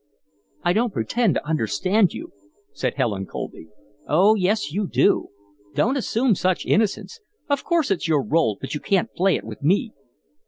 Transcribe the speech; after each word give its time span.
"I 0.63 0.73
don't 0.73 0.91
pretend 0.93 1.35
to 1.35 1.45
understand 1.47 2.11
you," 2.11 2.31
said 2.73 2.95
Helen, 2.95 3.27
coldly. 3.27 3.67
"Oh 4.07 4.33
yes, 4.33 4.71
you 4.73 4.87
do! 4.87 5.27
Don't 5.75 5.95
assume 5.95 6.33
such 6.33 6.65
innocence. 6.65 7.19
Of 7.47 7.63
course 7.63 7.91
it's 7.91 8.07
your 8.07 8.23
role, 8.23 8.57
but 8.59 8.73
you 8.73 8.79
can't 8.79 9.13
play 9.13 9.35
it 9.35 9.43
with 9.43 9.61
me." 9.61 9.91